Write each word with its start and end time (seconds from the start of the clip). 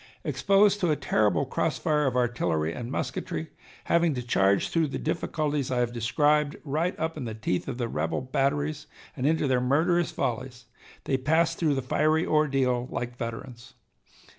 Exposed 0.23 0.79
to 0.79 0.89
a 0.89 0.95
terrible 0.95 1.45
cross 1.45 1.77
fire 1.77 2.07
of 2.07 2.15
artillery 2.15 2.73
and 2.73 2.91
musketry, 2.91 3.51
having 3.83 4.15
to 4.15 4.23
charge 4.23 4.69
through 4.69 4.87
the 4.87 4.97
difficulties 4.97 5.69
I 5.69 5.77
have 5.77 5.93
described 5.93 6.55
right 6.63 6.97
up 6.99 7.17
in 7.17 7.25
the 7.25 7.35
teeth 7.35 7.67
of 7.67 7.77
the 7.77 7.87
rebel 7.87 8.19
batteries 8.21 8.87
and 9.15 9.27
into 9.27 9.45
their 9.47 9.61
murderous 9.61 10.09
volleys, 10.11 10.65
they 11.03 11.17
passed 11.17 11.59
through 11.59 11.75
the 11.75 11.83
fiery 11.83 12.25
ordeal 12.25 12.87
like 12.89 13.15
veterans. 13.15 13.75